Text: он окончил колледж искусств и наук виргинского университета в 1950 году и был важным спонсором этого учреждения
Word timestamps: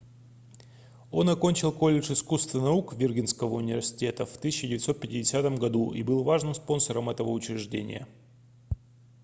он 1.11 1.29
окончил 1.29 1.71
колледж 1.71 2.11
искусств 2.13 2.55
и 2.55 2.59
наук 2.59 2.93
виргинского 2.95 3.53
университета 3.53 4.25
в 4.25 4.35
1950 4.35 5.59
году 5.59 5.93
и 5.93 6.01
был 6.01 6.23
важным 6.23 6.55
спонсором 6.55 7.11
этого 7.11 7.29
учреждения 7.29 8.07